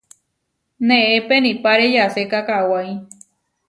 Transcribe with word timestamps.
Neé 0.87 1.15
penipáre 1.27 1.85
yaséka 1.95 2.39
kawái. 2.47 2.89